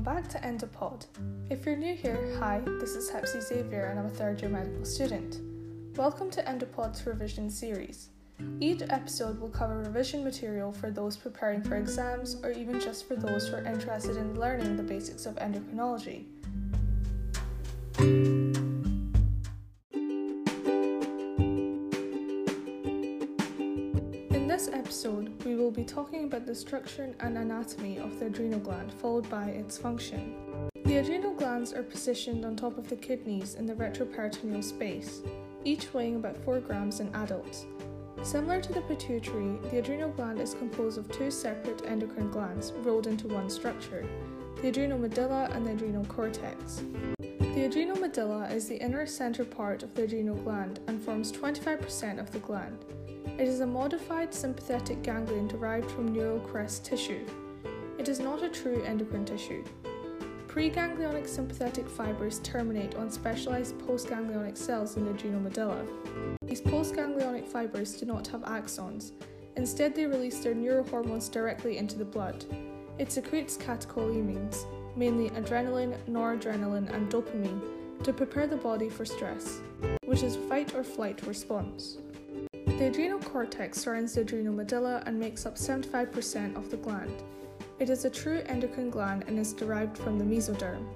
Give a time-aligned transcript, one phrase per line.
[0.00, 1.04] welcome back to Endopod.
[1.50, 4.84] If you're new here, hi, this is Hepsi Xavier and I'm a third year medical
[4.84, 5.40] student.
[5.94, 8.08] Welcome to Endopod's revision series.
[8.60, 13.14] Each episode will cover revision material for those preparing for exams or even just for
[13.14, 16.24] those who are interested in learning the basics of endocrinology.
[25.90, 30.36] Talking about the structure and anatomy of the adrenal gland, followed by its function.
[30.84, 35.22] The adrenal glands are positioned on top of the kidneys in the retroperitoneal space,
[35.64, 37.66] each weighing about 4 grams in adults.
[38.22, 43.06] Similar to the pituitary, the adrenal gland is composed of two separate endocrine glands rolled
[43.06, 44.06] into one structure
[44.62, 46.82] the adrenal medulla and the adrenal cortex.
[47.18, 52.20] The adrenal medulla is the inner center part of the adrenal gland and forms 25%
[52.20, 52.84] of the gland.
[53.26, 57.26] It is a modified sympathetic ganglion derived from neural crest tissue.
[57.98, 59.64] It is not a true endocrine tissue.
[60.46, 65.84] Preganglionic sympathetic fibers terminate on specialized postganglionic cells in the adrenal medulla.
[66.42, 69.12] These postganglionic fibers do not have axons.
[69.56, 72.44] Instead, they release their neurohormones directly into the blood.
[72.98, 77.62] It secretes catecholamines, mainly adrenaline, noradrenaline, and dopamine,
[78.02, 79.60] to prepare the body for stress,
[80.04, 81.98] which is fight or flight response.
[82.80, 87.12] The adrenal cortex surrounds the adrenal medulla and makes up 75% of the gland.
[87.78, 90.86] It is a true endocrine gland and is derived from the mesoderm.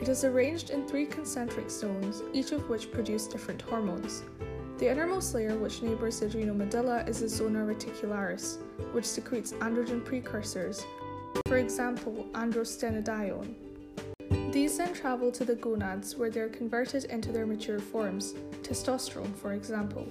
[0.00, 4.22] It is arranged in three concentric zones, each of which produce different hormones.
[4.78, 8.56] The innermost layer, which neighbors the adrenal medulla, is the zona reticularis,
[8.94, 10.86] which secretes androgen precursors,
[11.48, 13.54] for example, androstenedione.
[14.52, 19.36] These then travel to the gonads, where they are converted into their mature forms, testosterone,
[19.36, 20.08] for example.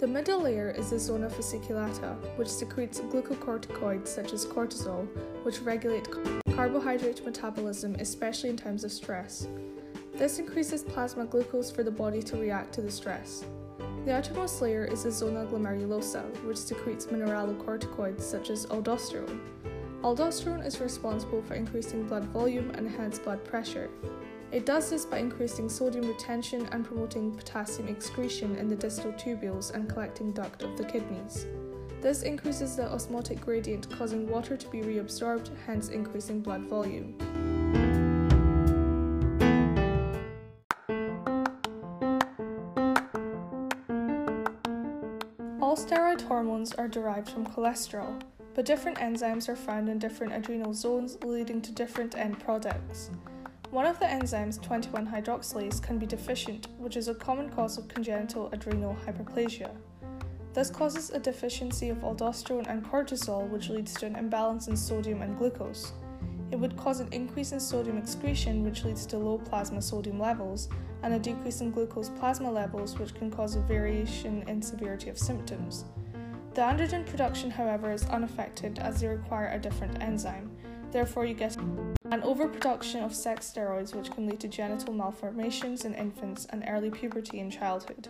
[0.00, 5.06] The middle layer is the zona fasciculata, which secretes glucocorticoids such as cortisol,
[5.42, 6.08] which regulate
[6.56, 9.46] carbohydrate metabolism, especially in times of stress.
[10.14, 13.44] This increases plasma glucose for the body to react to the stress.
[14.06, 19.38] The outermost layer is the zona glomerulosa, which secretes mineralocorticoids such as aldosterone.
[20.00, 23.90] Aldosterone is responsible for increasing blood volume and hence blood pressure.
[24.52, 29.72] It does this by increasing sodium retention and promoting potassium excretion in the distal tubules
[29.72, 31.46] and collecting duct of the kidneys.
[32.00, 37.14] This increases the osmotic gradient, causing water to be reabsorbed, hence increasing blood volume.
[45.62, 48.20] All steroid hormones are derived from cholesterol,
[48.54, 53.10] but different enzymes are found in different adrenal zones, leading to different end products.
[53.70, 57.86] One of the enzymes, 21 hydroxylase, can be deficient, which is a common cause of
[57.86, 59.70] congenital adrenal hyperplasia.
[60.52, 65.22] This causes a deficiency of aldosterone and cortisol, which leads to an imbalance in sodium
[65.22, 65.92] and glucose.
[66.50, 70.68] It would cause an increase in sodium excretion, which leads to low plasma sodium levels,
[71.04, 75.16] and a decrease in glucose plasma levels, which can cause a variation in severity of
[75.16, 75.84] symptoms.
[76.54, 80.50] The androgen production, however, is unaffected as they require a different enzyme.
[80.92, 85.94] Therefore, you get an overproduction of sex steroids, which can lead to genital malformations in
[85.94, 88.08] infants and early puberty in childhood.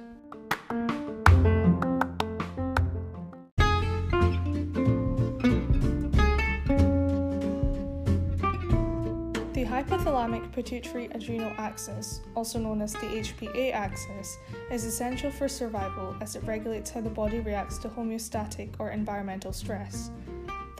[9.52, 14.38] The hypothalamic pituitary adrenal axis, also known as the HPA axis,
[14.72, 19.52] is essential for survival as it regulates how the body reacts to homeostatic or environmental
[19.52, 20.10] stress.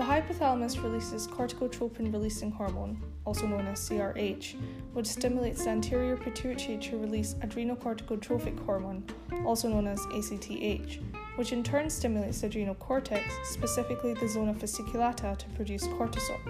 [0.01, 4.55] The hypothalamus releases corticotropin releasing hormone, also known as CRH,
[4.95, 9.05] which stimulates the anterior pituitary to release adrenocorticotrophic hormone,
[9.45, 11.01] also known as ACTH,
[11.37, 16.41] which in turn stimulates the adrenal cortex, specifically the zona fasciculata, to produce cortisol.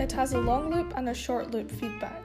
[0.00, 2.24] It has a long loop and a short loop feedback.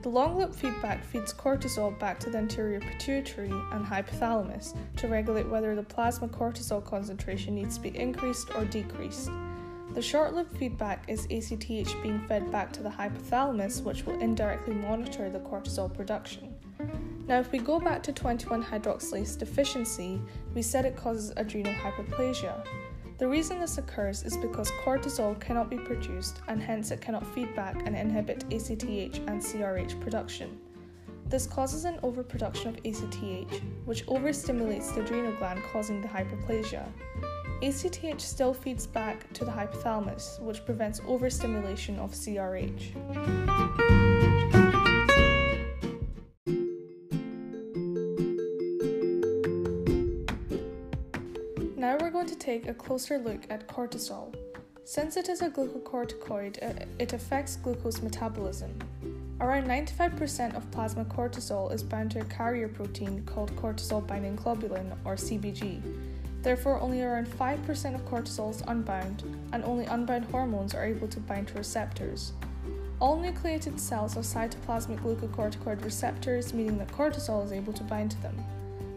[0.00, 5.50] The long loop feedback feeds cortisol back to the anterior pituitary and hypothalamus to regulate
[5.50, 9.28] whether the plasma cortisol concentration needs to be increased or decreased.
[9.94, 14.74] The short lived feedback is ACTH being fed back to the hypothalamus, which will indirectly
[14.74, 16.52] monitor the cortisol production.
[17.28, 20.20] Now, if we go back to 21 hydroxylase deficiency,
[20.52, 22.66] we said it causes adrenal hyperplasia.
[23.18, 27.54] The reason this occurs is because cortisol cannot be produced and hence it cannot feed
[27.54, 30.58] back and inhibit ACTH and CRH production.
[31.26, 36.84] This causes an overproduction of ACTH, which overstimulates the adrenal gland, causing the hyperplasia.
[37.64, 42.94] ACTH still feeds back to the hypothalamus, which prevents overstimulation of CRH.
[51.78, 54.34] Now we're going to take a closer look at cortisol.
[54.84, 58.78] Since it is a glucocorticoid, uh, it affects glucose metabolism.
[59.40, 64.94] Around 95% of plasma cortisol is bound to a carrier protein called cortisol binding globulin
[65.06, 65.80] or CBG.
[66.44, 71.18] Therefore, only around 5% of cortisol is unbound, and only unbound hormones are able to
[71.18, 72.32] bind to receptors.
[73.00, 78.20] All nucleated cells have cytoplasmic glucocorticoid receptors, meaning that cortisol is able to bind to
[78.20, 78.36] them.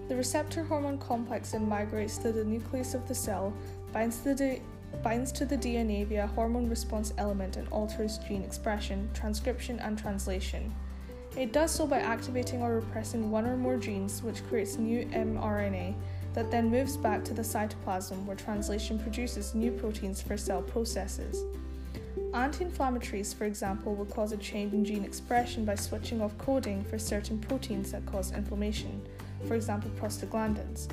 [0.10, 3.54] The receptor hormone complex then migrates to the nucleus of the cell,
[3.94, 4.60] binds to the,
[5.02, 10.76] binds to the DNA via hormone response element, and alters gene expression, transcription, and translation.
[11.38, 15.96] It does so by activating or repressing one or more genes, which creates new mRNA
[16.38, 21.44] that then moves back to the cytoplasm where translation produces new proteins for cell processes.
[22.32, 26.84] Anti inflammatories, for example, will cause a change in gene expression by switching off coding
[26.84, 29.02] for certain proteins that cause inflammation,
[29.48, 30.88] for example, prostaglandins.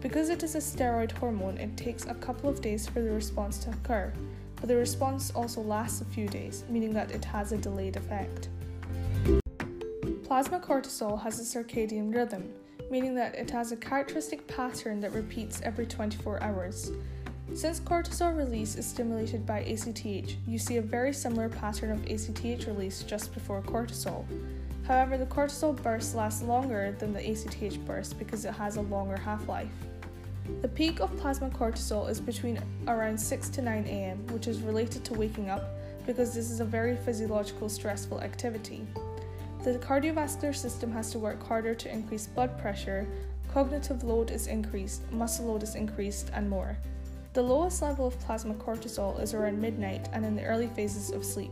[0.00, 3.58] Because it is a steroid hormone, it takes a couple of days for the response
[3.64, 4.12] to occur,
[4.54, 8.48] but the response also lasts a few days, meaning that it has a delayed effect.
[10.22, 12.48] Plasma cortisol has a circadian rhythm,
[12.94, 16.92] meaning that it has a characteristic pattern that repeats every 24 hours.
[17.52, 22.68] Since cortisol release is stimulated by ACTH, you see a very similar pattern of ACTH
[22.68, 24.24] release just before cortisol.
[24.86, 29.16] However, the cortisol burst lasts longer than the ACTH burst because it has a longer
[29.16, 29.74] half life.
[30.62, 35.04] The peak of plasma cortisol is between around 6 to 9 am, which is related
[35.06, 35.64] to waking up
[36.06, 38.86] because this is a very physiological stressful activity.
[39.64, 43.06] The cardiovascular system has to work harder to increase blood pressure,
[43.50, 46.76] cognitive load is increased, muscle load is increased, and more.
[47.32, 51.24] The lowest level of plasma cortisol is around midnight and in the early phases of
[51.24, 51.50] sleep.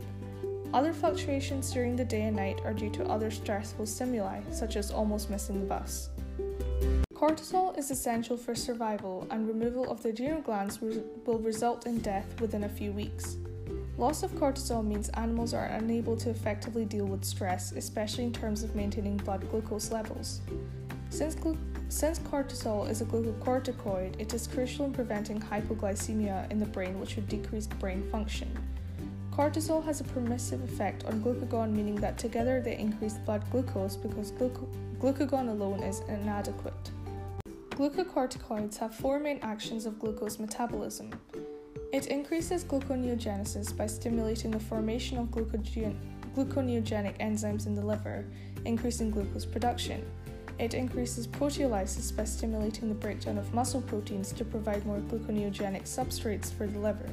[0.75, 4.91] Other fluctuations during the day and night are due to other stressful stimuli, such as
[4.91, 6.09] almost missing the bus.
[7.15, 12.39] Cortisol is essential for survival, and removal of the adrenal glands will result in death
[12.39, 13.37] within a few weeks.
[13.97, 18.63] Loss of cortisol means animals are unable to effectively deal with stress, especially in terms
[18.63, 20.41] of maintaining blood glucose levels.
[21.11, 21.57] Since glu-
[21.89, 27.15] since cortisol is a glucocorticoid, it is crucial in preventing hypoglycemia in the brain, which
[27.15, 28.49] would decrease brain function.
[29.31, 34.31] Cortisol has a permissive effect on glucagon, meaning that together they increase blood glucose because
[34.31, 34.67] gluc-
[34.99, 36.91] glucagon alone is inadequate.
[37.69, 41.11] Glucocorticoids have four main actions of glucose metabolism.
[41.93, 45.95] It increases gluconeogenesis by stimulating the formation of glucogen-
[46.35, 48.25] gluconeogenic enzymes in the liver,
[48.65, 50.03] increasing glucose production.
[50.57, 56.51] It increases proteolysis by stimulating the breakdown of muscle proteins to provide more gluconeogenic substrates
[56.51, 57.09] for the liver.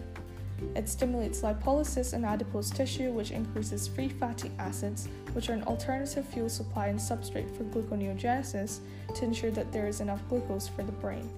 [0.75, 6.25] It stimulates lipolysis in adipose tissue, which increases free fatty acids, which are an alternative
[6.25, 8.79] fuel supply and substrate for gluconeogenesis,
[9.15, 11.29] to ensure that there is enough glucose for the brain.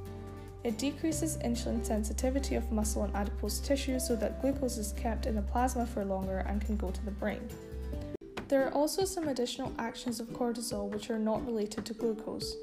[0.64, 5.34] It decreases insulin sensitivity of muscle and adipose tissue so that glucose is kept in
[5.34, 7.48] the plasma for longer and can go to the brain.
[8.46, 12.56] There are also some additional actions of cortisol which are not related to glucose.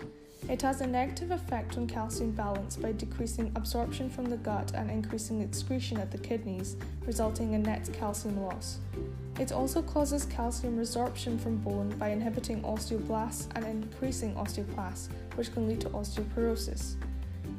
[0.47, 4.89] It has a negative effect on calcium balance by decreasing absorption from the gut and
[4.89, 8.79] increasing excretion at the kidneys, resulting in net calcium loss.
[9.39, 15.67] It also causes calcium resorption from bone by inhibiting osteoblasts and increasing osteoclasts, which can
[15.67, 16.95] lead to osteoporosis.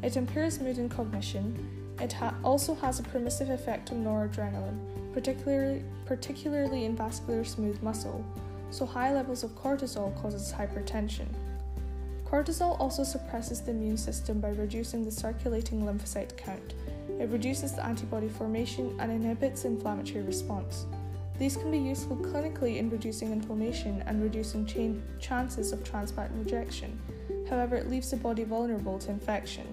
[0.02, 1.54] It impairs mood and cognition.
[2.00, 4.78] It ha- also has a permissive effect on noradrenaline,
[5.12, 8.24] particularly, particularly in vascular smooth muscle,
[8.70, 11.26] so high levels of cortisol causes hypertension.
[12.24, 16.74] Cortisol also suppresses the immune system by reducing the circulating lymphocyte count.
[17.18, 20.86] It reduces the antibody formation and inhibits inflammatory response.
[21.38, 27.00] These can be useful clinically in reducing inflammation and reducing ch- chances of transplant rejection.
[27.48, 29.66] However, it leaves the body vulnerable to infection.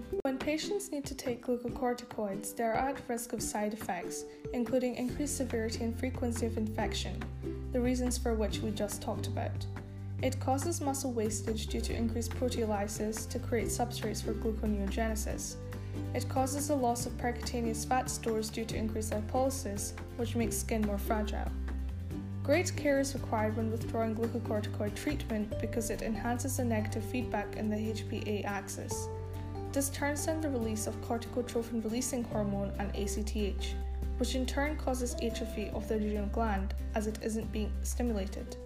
[0.48, 4.24] Patients need to take glucocorticoids, they are at risk of side effects,
[4.54, 7.22] including increased severity and frequency of infection,
[7.74, 9.66] the reasons for which we just talked about.
[10.22, 15.58] It causes muscle wastage due to increased proteolysis to create substrates for gluconeogenesis.
[16.14, 20.82] It causes a loss of percutaneous fat stores due to increased lipolysis, which makes skin
[20.84, 21.52] more fragile.
[22.42, 27.70] Great care is required when withdrawing glucocorticoid treatment because it enhances the negative feedback in
[27.70, 29.10] the HPA axis.
[29.78, 33.76] This turns down the release of corticotrophin releasing hormone and ACTH,
[34.18, 38.58] which in turn causes atrophy of the adrenal gland as it isn't being stimulated.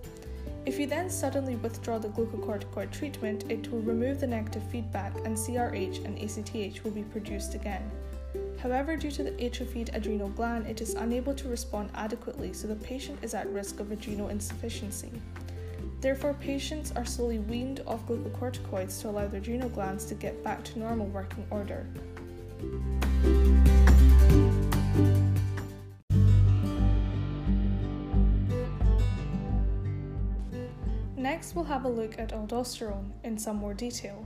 [0.66, 5.36] If you then suddenly withdraw the glucocorticoid treatment, it will remove the negative feedback and
[5.36, 7.92] CRH and ACTH will be produced again.
[8.60, 12.76] However, due to the atrophied adrenal gland, it is unable to respond adequately, so the
[12.76, 15.12] patient is at risk of adrenal insufficiency.
[16.02, 20.64] Therefore, patients are slowly weaned off glucocorticoids to allow their adrenal glands to get back
[20.64, 21.86] to normal working order.
[31.16, 34.26] Next, we'll have a look at aldosterone in some more detail.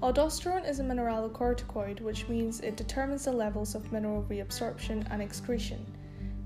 [0.00, 5.84] Aldosterone is a mineralocorticoid, which means it determines the levels of mineral reabsorption and excretion.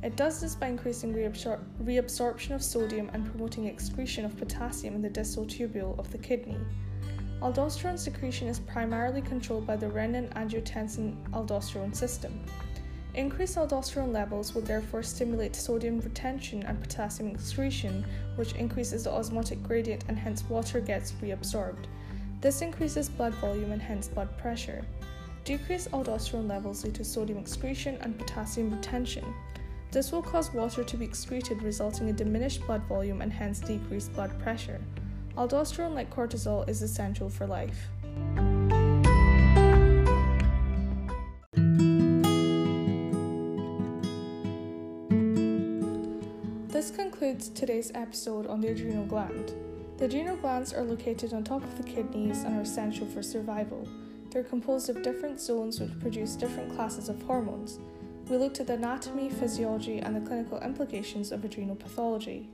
[0.02, 5.02] It does this by increasing reabsor- reabsorption of sodium and promoting excretion of potassium in
[5.02, 6.58] the distal tubule of the kidney.
[7.40, 12.40] Aldosterone secretion is primarily controlled by the renin angiotensin aldosterone system.
[13.14, 18.04] Increased aldosterone levels will therefore stimulate sodium retention and potassium excretion,
[18.36, 21.84] which increases the osmotic gradient and hence water gets reabsorbed.
[22.40, 24.84] This increases blood volume and hence blood pressure.
[25.44, 29.24] Decreased aldosterone levels lead to sodium excretion and potassium retention.
[29.92, 34.14] This will cause water to be excreted, resulting in diminished blood volume and hence decreased
[34.14, 34.80] blood pressure.
[35.36, 37.90] Aldosterone, like cortisol, is essential for life.
[46.68, 49.52] This concludes today's episode on the adrenal gland.
[49.98, 53.86] The adrenal glands are located on top of the kidneys and are essential for survival.
[54.30, 57.78] They're composed of different zones which produce different classes of hormones.
[58.28, 62.48] We looked at the anatomy, physiology, and the clinical implications of adrenal pathology.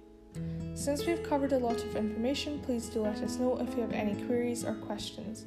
[0.75, 3.93] Since we've covered a lot of information, please do let us know if you have
[3.93, 5.45] any queries or questions.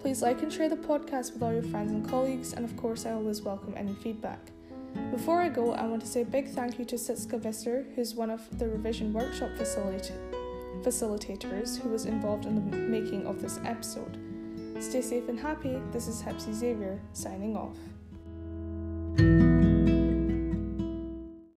[0.00, 3.06] Please like and share the podcast with all your friends and colleagues, and of course,
[3.06, 4.40] I always welcome any feedback.
[5.10, 8.14] Before I go, I want to say a big thank you to Sitska Visser, who's
[8.14, 10.18] one of the revision workshop facilitator
[10.82, 14.18] facilitators who was involved in the making of this episode.
[14.80, 15.80] Stay safe and happy.
[15.92, 17.76] This is Hepsi Xavier signing off.